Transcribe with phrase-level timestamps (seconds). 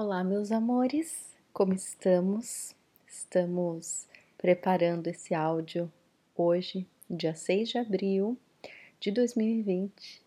[0.00, 2.72] Olá, meus amores, como estamos?
[3.04, 5.92] Estamos preparando esse áudio
[6.36, 8.38] hoje, dia 6 de abril
[9.00, 10.22] de 2020,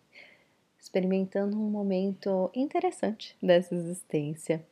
[0.78, 4.62] experimentando um momento interessante dessa existência.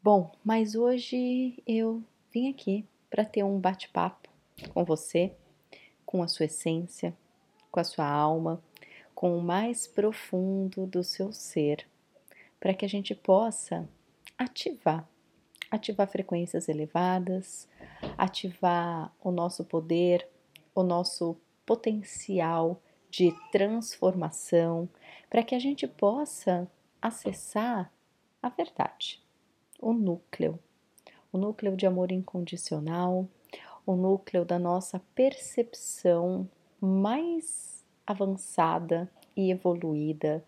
[0.00, 2.00] Bom, mas hoje eu
[2.32, 4.28] vim aqui para ter um bate-papo
[4.72, 5.32] com você,
[6.06, 7.12] com a sua essência,
[7.72, 8.62] com a sua alma,
[9.16, 11.84] com o mais profundo do seu ser,
[12.60, 13.88] para que a gente possa
[14.38, 15.08] ativar.
[15.70, 17.68] Ativar frequências elevadas,
[18.18, 20.28] ativar o nosso poder,
[20.74, 24.88] o nosso potencial de transformação,
[25.30, 26.68] para que a gente possa
[27.00, 27.92] acessar
[28.42, 29.22] a verdade,
[29.80, 30.58] o núcleo,
[31.32, 33.28] o núcleo de amor incondicional,
[33.86, 36.48] o núcleo da nossa percepção
[36.80, 40.44] mais avançada e evoluída,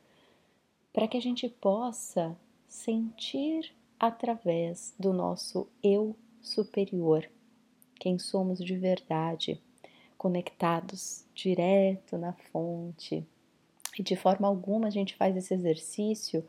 [0.92, 2.36] para que a gente possa
[2.74, 7.26] sentir através do nosso eu superior,
[7.94, 9.58] quem somos de verdade,
[10.18, 13.24] conectados direto na fonte.
[13.96, 16.44] E de forma alguma a gente faz esse exercício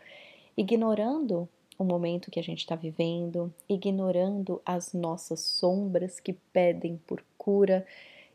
[0.57, 7.23] ignorando o momento que a gente está vivendo, ignorando as nossas sombras que pedem por
[7.37, 7.85] cura.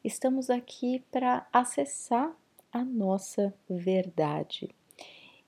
[0.03, 2.35] Estamos aqui para acessar
[2.73, 4.71] a nossa verdade.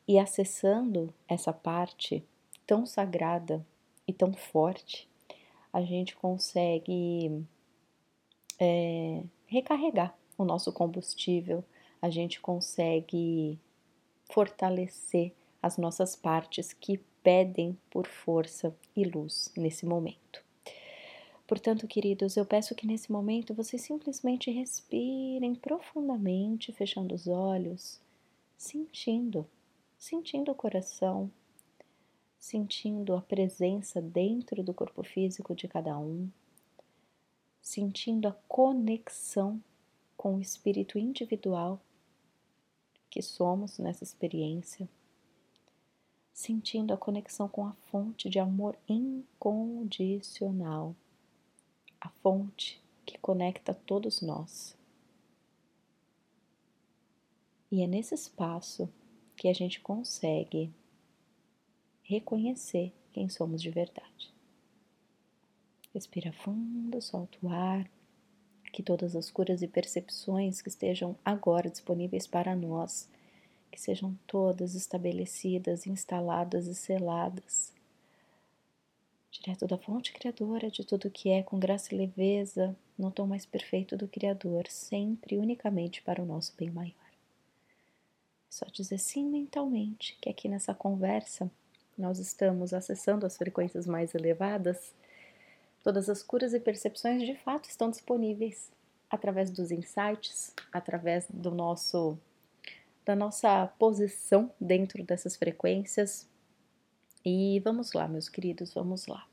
[0.08, 2.26] E acessando essa parte
[2.66, 3.64] tão sagrada
[4.06, 5.08] e tão forte,
[5.72, 7.44] a gente consegue
[8.58, 11.64] é, recarregar o nosso combustível,
[12.00, 13.58] a gente consegue
[14.30, 20.42] fortalecer as nossas partes que pedem por força e luz nesse momento.
[21.46, 28.00] Portanto, queridos, eu peço que nesse momento vocês simplesmente respirem profundamente, fechando os olhos,
[28.56, 29.46] sentindo,
[29.98, 31.30] sentindo o coração,
[32.42, 36.28] sentindo a presença dentro do corpo físico de cada um,
[37.60, 39.62] sentindo a conexão
[40.16, 41.80] com o espírito individual
[43.08, 44.88] que somos nessa experiência,
[46.32, 50.96] sentindo a conexão com a fonte de amor incondicional,
[52.00, 54.76] a fonte que conecta todos nós.
[57.70, 58.92] E é nesse espaço
[59.36, 60.74] que a gente consegue
[62.02, 64.32] reconhecer quem somos de verdade.
[65.94, 67.88] Respira fundo, solta o ar,
[68.72, 73.08] que todas as curas e percepções que estejam agora disponíveis para nós,
[73.70, 77.72] que sejam todas estabelecidas, instaladas e seladas.
[79.30, 83.44] Direto da fonte criadora de tudo que é, com graça e leveza, no tom mais
[83.44, 86.94] perfeito do Criador, sempre e unicamente para o nosso bem maior.
[88.48, 91.50] Só dizer sim mentalmente que aqui nessa conversa
[91.96, 94.94] nós estamos acessando as frequências mais elevadas,
[95.82, 98.70] todas as curas e percepções de fato estão disponíveis
[99.10, 102.18] através dos insights, através do nosso
[103.04, 106.28] da nossa posição dentro dessas frequências.
[107.24, 109.26] E vamos lá, meus queridos, vamos lá.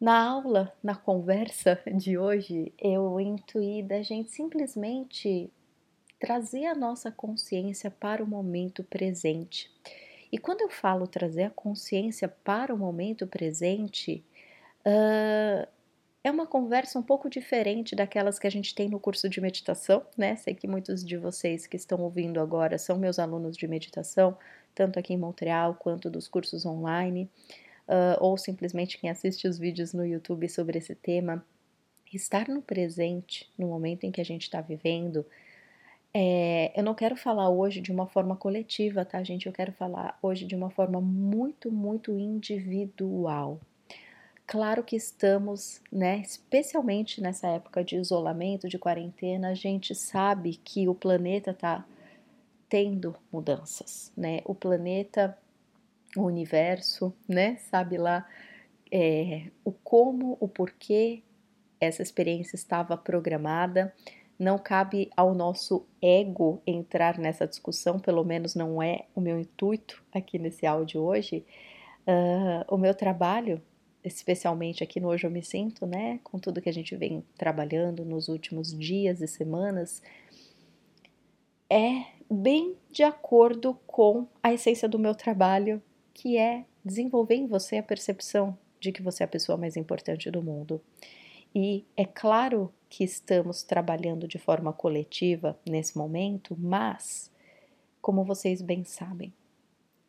[0.00, 5.52] Na aula, na conversa de hoje, eu intuí da gente simplesmente
[6.18, 9.70] trazer a nossa consciência para o momento presente
[10.32, 14.24] e quando eu falo trazer a consciência para o momento presente,
[14.86, 15.66] uh,
[16.22, 20.04] é uma conversa um pouco diferente daquelas que a gente tem no curso de meditação,
[20.16, 20.36] né?
[20.36, 24.36] Sei que muitos de vocês que estão ouvindo agora são meus alunos de meditação,
[24.74, 27.28] tanto aqui em Montreal quanto dos cursos online,
[27.88, 31.44] uh, ou simplesmente quem assiste os vídeos no YouTube sobre esse tema.
[32.12, 35.24] Estar no presente, no momento em que a gente está vivendo,
[36.12, 39.46] é, eu não quero falar hoje de uma forma coletiva, tá, gente?
[39.46, 43.60] Eu quero falar hoje de uma forma muito, muito individual.
[44.46, 50.88] Claro que estamos, né, especialmente nessa época de isolamento, de quarentena, a gente sabe que
[50.88, 51.84] o planeta tá
[52.68, 54.40] tendo mudanças, né?
[54.44, 55.38] O planeta,
[56.16, 58.26] o universo, né, sabe lá
[58.90, 61.22] é, o como, o porquê
[61.80, 63.94] essa experiência estava programada
[64.40, 70.02] não cabe ao nosso ego entrar nessa discussão, pelo menos não é o meu intuito
[70.10, 71.44] aqui nesse áudio hoje.
[72.06, 73.60] Uh, o meu trabalho,
[74.02, 78.02] especialmente aqui no Hoje Eu Me Sinto, né, com tudo que a gente vem trabalhando
[78.02, 80.02] nos últimos dias e semanas,
[81.68, 85.82] é bem de acordo com a essência do meu trabalho,
[86.14, 90.30] que é desenvolver em você a percepção de que você é a pessoa mais importante
[90.30, 90.80] do mundo.
[91.54, 97.30] E é claro que estamos trabalhando de forma coletiva nesse momento, mas,
[98.02, 99.32] como vocês bem sabem,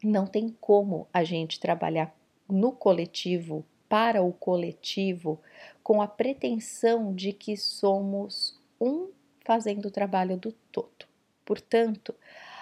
[0.03, 2.13] não tem como a gente trabalhar
[2.49, 5.39] no coletivo, para o coletivo,
[5.83, 9.09] com a pretensão de que somos um
[9.45, 11.05] fazendo o trabalho do todo.
[11.45, 12.15] Portanto,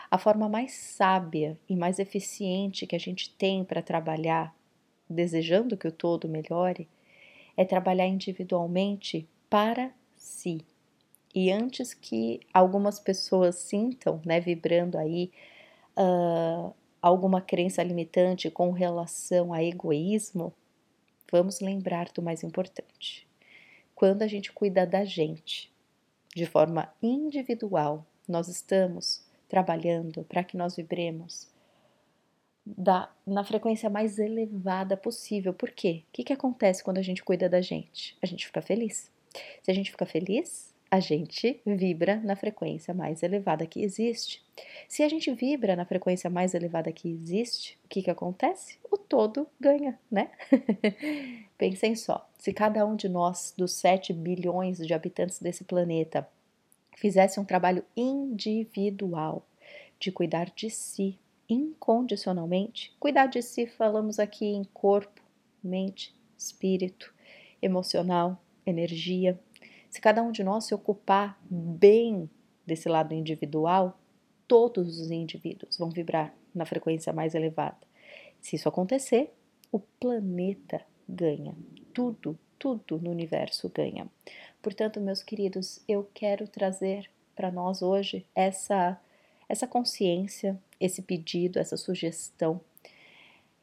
[0.10, 4.56] a forma mais sábia e mais eficiente que a gente tem para trabalhar,
[5.08, 6.90] desejando que o todo melhore,
[7.56, 10.64] é trabalhar individualmente para si.
[11.34, 15.32] E antes que algumas pessoas sintam, né, vibrando aí
[15.98, 20.54] uh, alguma crença limitante com relação a egoísmo,
[21.32, 23.28] vamos lembrar do mais importante.
[23.96, 25.72] Quando a gente cuida da gente
[26.36, 31.48] de forma individual, nós estamos trabalhando para que nós vibremos
[32.66, 35.54] da, na frequência mais elevada possível.
[35.54, 36.04] Por quê?
[36.08, 38.18] O que, que acontece quando a gente cuida da gente?
[38.22, 39.12] A gente fica feliz.
[39.62, 44.44] Se a gente fica feliz, a gente vibra na frequência mais elevada que existe.
[44.88, 48.78] Se a gente vibra na frequência mais elevada que existe, o que, que acontece?
[48.92, 50.32] O todo ganha, né?
[51.58, 56.28] Pensem só: se cada um de nós, dos 7 bilhões de habitantes desse planeta,
[56.98, 59.46] fizesse um trabalho individual
[60.00, 65.22] de cuidar de si incondicionalmente, cuidar de si, falamos aqui em corpo,
[65.64, 67.14] mente, espírito,
[67.62, 69.40] emocional, energia,
[69.90, 72.30] se cada um de nós se ocupar bem
[72.66, 74.00] desse lado individual,
[74.48, 77.78] todos os indivíduos vão vibrar na frequência mais elevada.
[78.40, 79.34] Se isso acontecer,
[79.72, 81.56] o planeta ganha.
[81.94, 84.08] Tudo, tudo no universo ganha.
[84.62, 89.00] Portanto, meus queridos, eu quero trazer para nós hoje essa
[89.48, 92.62] essa consciência, esse pedido, essa sugestão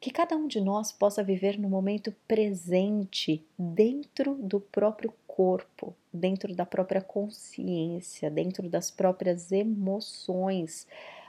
[0.01, 6.55] que cada um de nós possa viver no momento presente, dentro do próprio corpo, dentro
[6.55, 10.87] da própria consciência, dentro das próprias emoções,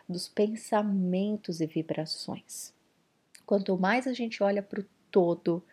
[0.07, 2.73] dos pensamentos e vibrações.
[3.45, 5.63] Quanto mais a gente olha para o todo,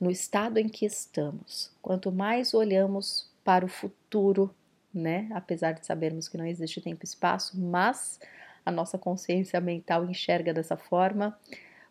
[0.00, 4.54] no estado em que estamos, quanto mais olhamos para o futuro,
[4.92, 5.28] né?
[5.32, 8.20] Apesar de sabermos que não existe tempo e espaço, mas
[8.64, 11.38] a nossa consciência mental enxerga dessa forma,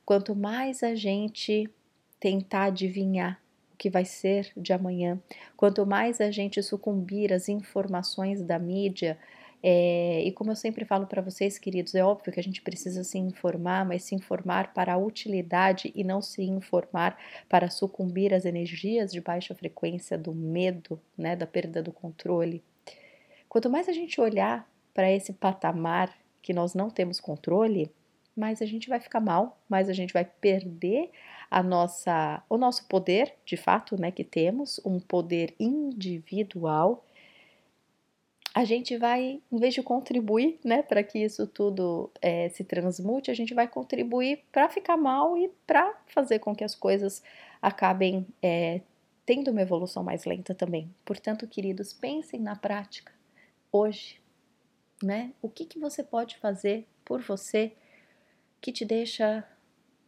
[0.08, 1.70] quanto mais a gente
[2.18, 3.42] tentar adivinhar
[3.78, 5.22] que vai ser de amanhã.
[5.58, 9.20] Quanto mais a gente sucumbir às informações da mídia,
[9.62, 13.04] é, e como eu sempre falo para vocês, queridos, é óbvio que a gente precisa
[13.04, 17.18] se informar, mas se informar para a utilidade e não se informar
[17.50, 22.64] para sucumbir às energias de baixa frequência do medo, né, da perda do controle.
[23.50, 27.92] Quanto mais a gente olhar para esse patamar que nós não temos controle,
[28.38, 31.10] mais a gente vai ficar mal, mais a gente vai perder
[31.50, 37.04] a nossa, o nosso poder, de fato, né, que temos, um poder individual,
[38.54, 43.30] a gente vai, em vez de contribuir, né, para que isso tudo é, se transmute,
[43.30, 47.22] a gente vai contribuir para ficar mal e para fazer com que as coisas
[47.62, 48.82] acabem é,
[49.28, 50.90] tendo uma evolução mais lenta também.
[51.06, 53.14] Portanto, queridos, pensem na prática
[53.72, 54.20] hoje,
[55.04, 55.34] né?
[55.40, 57.74] O que, que você pode fazer por você
[58.62, 59.44] que te deixa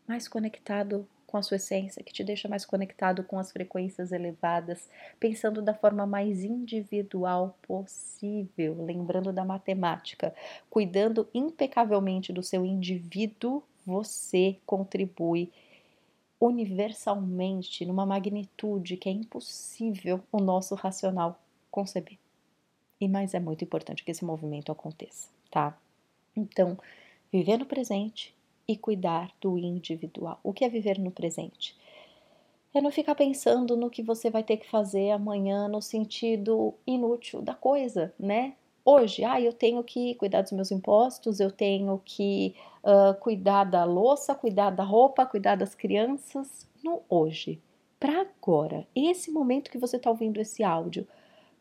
[0.08, 4.90] mais conectado com a sua essência, que te deixa mais conectado com as frequências elevadas,
[5.20, 10.34] pensando da forma mais individual possível, lembrando da matemática,
[10.72, 15.52] cuidando impecavelmente do seu indivíduo, você contribui
[16.40, 21.40] universalmente numa magnitude que é impossível o nosso racional
[21.70, 22.18] conceber.
[23.00, 25.78] E mais é muito importante que esse movimento aconteça, tá?
[26.36, 26.78] Então,
[27.32, 28.34] viver no presente,
[28.70, 30.40] e cuidar do individual.
[30.44, 31.76] O que é viver no presente?
[32.72, 37.42] É não ficar pensando no que você vai ter que fazer amanhã no sentido inútil
[37.42, 38.54] da coisa, né?
[38.86, 43.84] Hoje, ah, eu tenho que cuidar dos meus impostos, eu tenho que uh, cuidar da
[43.86, 46.68] louça, cuidar da roupa, cuidar das crianças.
[46.84, 47.60] No hoje,
[48.00, 51.08] para agora, esse momento que você está ouvindo esse áudio,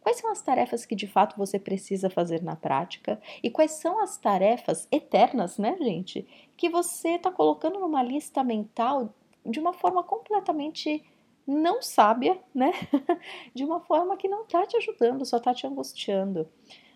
[0.08, 3.20] Quais são as tarefas que de fato você precisa fazer na prática?
[3.42, 6.26] E quais são as tarefas eternas, né, gente?
[6.56, 9.12] Que você está colocando numa lista mental
[9.44, 11.04] de uma forma completamente
[11.46, 12.72] não sábia, né?
[13.54, 16.48] de uma forma que não está te ajudando, só está te angustiando.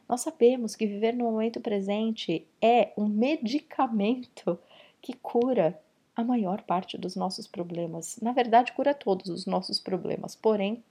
[0.08, 4.58] Nós sabemos que viver no momento presente é um medicamento
[5.02, 5.78] que cura
[6.16, 8.18] a maior parte dos nossos problemas.
[8.22, 10.34] Na verdade, cura todos os nossos problemas.
[10.34, 10.82] Porém,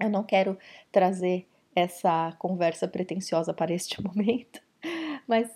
[0.00, 0.56] eu não quero
[0.90, 4.60] trazer essa conversa pretensiosa para este momento,
[5.26, 5.48] mas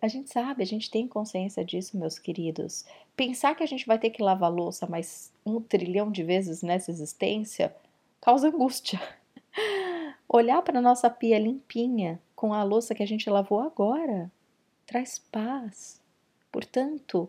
[0.00, 2.84] a gente sabe, a gente tem consciência disso, meus queridos.
[3.16, 6.90] Pensar que a gente vai ter que lavar louça mais um trilhão de vezes nessa
[6.90, 7.74] existência
[8.20, 9.00] causa angústia.
[10.28, 14.30] Olhar para nossa pia limpinha com a louça que a gente lavou agora
[14.86, 16.00] traz paz.
[16.52, 17.28] Portanto,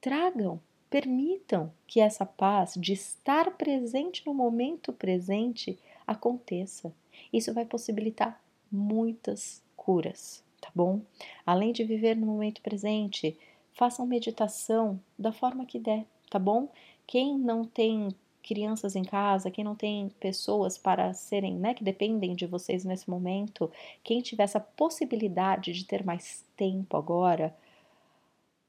[0.00, 6.94] tragam Permitam que essa paz de estar presente no momento presente aconteça.
[7.32, 8.40] Isso vai possibilitar
[8.70, 11.00] muitas curas, tá bom?
[11.44, 13.38] Além de viver no momento presente,
[13.72, 16.68] façam meditação da forma que der, tá bom?
[17.06, 18.08] Quem não tem
[18.42, 23.10] crianças em casa, quem não tem pessoas para serem, né, que dependem de vocês nesse
[23.10, 23.70] momento,
[24.04, 27.54] quem tiver essa possibilidade de ter mais tempo agora,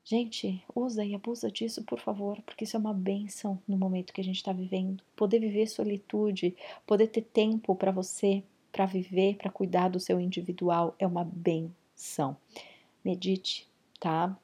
[0.10, 4.22] gente, usa e abusa disso, por favor, porque isso é uma benção no momento que
[4.22, 5.04] a gente está vivendo.
[5.16, 10.96] Poder viver solitude, poder ter tempo para você, para viver, para cuidar do seu individual,
[10.98, 12.38] é uma benção.
[13.04, 13.68] Medite,
[14.00, 14.38] tá?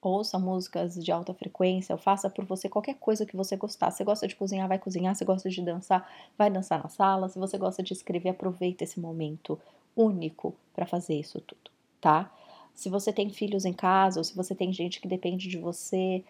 [0.00, 3.90] ouça músicas de alta frequência, ou faça por você qualquer coisa que você gostar.
[3.90, 5.16] Se você gosta de cozinhar, vai cozinhar.
[5.16, 7.28] Se gosta de dançar, vai dançar na sala.
[7.28, 9.58] Se você gosta de escrever, aproveita esse momento
[9.96, 12.30] único para fazer isso tudo, tá?
[12.76, 16.22] Se você tem filhos em casa, ou se você tem gente que depende de você,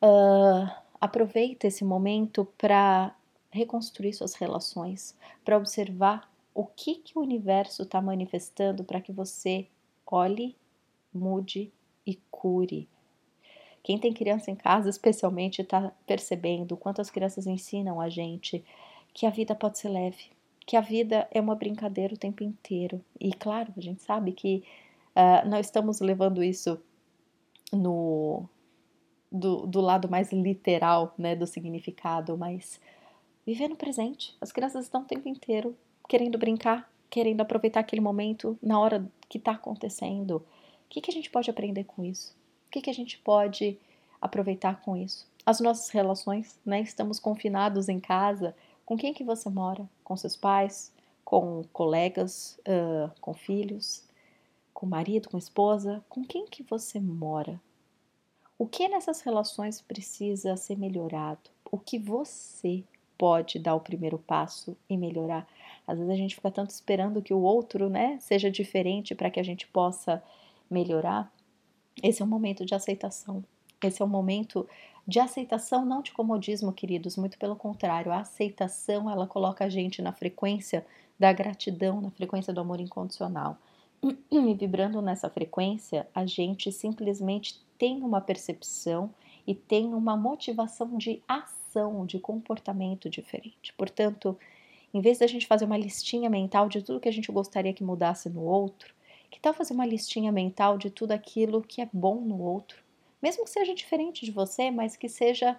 [0.00, 3.12] uh, aproveita esse momento para
[3.50, 9.66] reconstruir suas relações, para observar o que, que o universo está manifestando para que você
[10.06, 10.54] olhe,
[11.12, 11.72] mude
[12.06, 12.88] e cure
[13.86, 18.64] quem tem criança em casa, especialmente, está percebendo o quanto as crianças ensinam a gente
[19.14, 20.24] que a vida pode ser leve,
[20.66, 23.00] que a vida é uma brincadeira o tempo inteiro.
[23.20, 24.64] E claro, a gente sabe que
[25.16, 26.80] uh, nós estamos levando isso
[27.72, 28.48] no
[29.30, 32.80] do, do lado mais literal, né, do significado, mas
[33.44, 34.36] viver no presente.
[34.40, 35.76] As crianças estão o tempo inteiro
[36.08, 40.36] querendo brincar, querendo aproveitar aquele momento na hora que está acontecendo.
[40.36, 42.34] O que, que a gente pode aprender com isso?
[42.68, 43.78] O que, que a gente pode
[44.20, 45.26] aproveitar com isso?
[45.44, 46.80] As nossas relações, né?
[46.80, 48.54] Estamos confinados em casa.
[48.84, 49.88] Com quem que você mora?
[50.02, 50.92] Com seus pais?
[51.24, 52.58] Com colegas?
[52.60, 54.05] Uh, com filhos?
[54.76, 55.30] Com marido?
[55.30, 56.04] Com esposa?
[56.06, 57.58] Com quem que você mora?
[58.58, 61.48] O que nessas relações precisa ser melhorado?
[61.72, 62.84] O que você
[63.16, 65.48] pode dar o primeiro passo e melhorar?
[65.86, 69.40] Às vezes a gente fica tanto esperando que o outro, né, seja diferente para que
[69.40, 70.22] a gente possa
[70.70, 71.32] melhorar.
[72.02, 73.42] Esse é um momento de aceitação.
[73.82, 74.68] Esse é um momento
[75.08, 78.12] de aceitação, não de comodismo, queridos, muito pelo contrário.
[78.12, 80.84] A aceitação, ela coloca a gente na frequência
[81.18, 83.56] da gratidão, na frequência do amor incondicional.
[84.30, 89.12] E vibrando nessa frequência, a gente simplesmente tem uma percepção
[89.46, 93.72] e tem uma motivação de ação, de comportamento diferente.
[93.74, 94.38] Portanto,
[94.92, 97.84] em vez da gente fazer uma listinha mental de tudo que a gente gostaria que
[97.84, 98.94] mudasse no outro,
[99.30, 102.82] que tal fazer uma listinha mental de tudo aquilo que é bom no outro?
[103.20, 105.58] Mesmo que seja diferente de você, mas que seja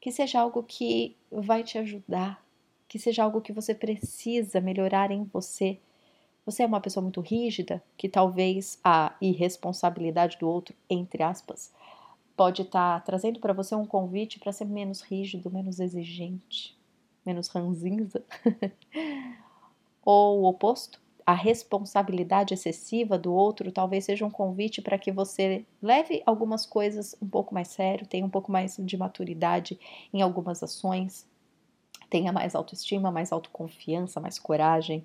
[0.00, 2.44] que seja algo que vai te ajudar,
[2.86, 5.78] que seja algo que você precisa melhorar em você.
[6.46, 11.72] Você é uma pessoa muito rígida, que talvez a irresponsabilidade do outro, entre aspas,
[12.36, 16.76] pode estar tá trazendo para você um convite para ser menos rígido, menos exigente,
[17.24, 18.22] menos ranzinza.
[20.04, 25.64] Ou o oposto, a responsabilidade excessiva do outro talvez seja um convite para que você
[25.80, 29.78] leve algumas coisas um pouco mais sério, tenha um pouco mais de maturidade
[30.12, 31.26] em algumas ações,
[32.10, 35.04] tenha mais autoestima, mais autoconfiança, mais coragem.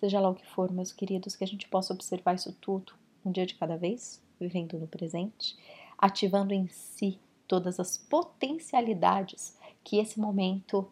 [0.00, 3.32] Seja lá o que for, meus queridos, que a gente possa observar isso tudo um
[3.32, 5.56] dia de cada vez, vivendo no presente,
[5.96, 10.86] ativando em si todas as potencialidades que esse momento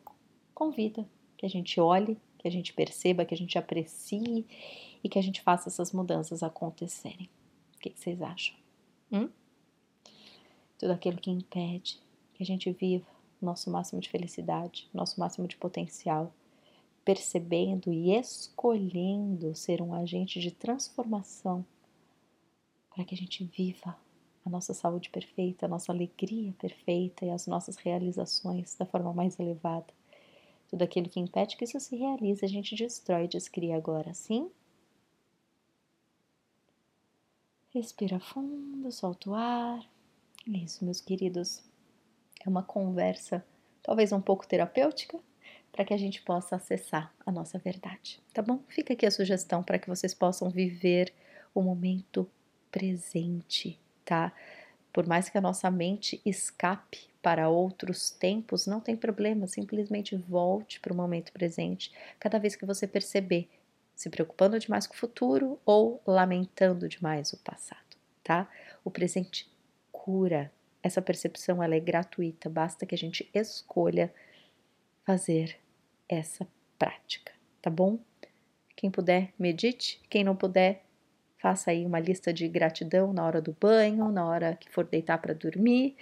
[0.54, 1.06] convida,
[1.37, 4.44] que a gente olhe que a gente perceba, que a gente aprecie
[5.02, 7.30] e que a gente faça essas mudanças acontecerem.
[7.76, 8.56] O que, vocês acham?
[9.12, 9.28] Hum?
[10.76, 12.00] Tudo aquilo que impede
[12.35, 13.06] que a gente viva
[13.40, 16.35] nosso máximo de felicidade, nosso máximo de potencial,
[17.04, 21.64] percebendo e escolhendo ser um agente de transformação
[22.90, 23.97] para que a gente viva
[24.44, 29.38] a nossa saúde perfeita, a nossa alegria perfeita e as nossas realizações da forma mais
[29.38, 29.87] elevada.
[30.68, 34.50] Tudo aquilo que impede que isso se realize, a gente destrói e descria agora, sim?
[37.71, 39.87] Respira fundo, solta o ar.
[40.47, 41.62] Isso, meus queridos.
[42.44, 43.44] É uma conversa,
[43.82, 45.18] talvez um pouco terapêutica,
[45.72, 48.60] para que a gente possa acessar a nossa verdade, tá bom?
[48.68, 51.12] Fica aqui a sugestão para que vocês possam viver
[51.54, 52.30] o momento
[52.70, 54.32] presente, tá?
[54.92, 60.78] Por mais que a nossa mente escape para outros tempos, não tem problema, simplesmente volte
[60.80, 63.48] para o momento presente cada vez que você perceber
[63.94, 68.48] se preocupando demais com o futuro ou lamentando demais o passado, tá?
[68.84, 69.50] O presente
[69.90, 70.52] cura.
[70.82, 74.12] Essa percepção ela é gratuita, basta que a gente escolha
[75.04, 75.62] fazer
[76.09, 76.47] essa
[76.78, 77.99] prática, tá bom?
[78.76, 80.85] Quem puder, medite, quem não puder,
[81.38, 85.18] faça aí uma lista de gratidão na hora do banho, na hora que for deitar
[85.18, 85.97] para dormir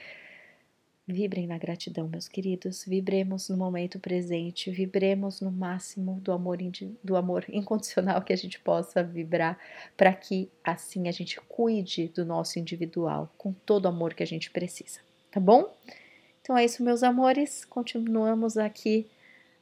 [1.12, 2.84] Vibrem na gratidão, meus queridos.
[2.84, 6.58] Vibremos no momento presente, vibremos no máximo do amor,
[7.02, 9.58] do amor incondicional que a gente possa vibrar,
[9.96, 14.26] para que assim a gente cuide do nosso individual com todo o amor que a
[14.26, 15.72] gente precisa, tá bom?
[16.40, 17.64] Então é isso, meus amores.
[17.64, 19.06] Continuamos aqui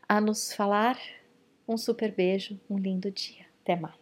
[0.08, 0.98] a nos falar.
[1.66, 3.44] Um super beijo, um lindo dia.
[3.62, 3.98] Até mais.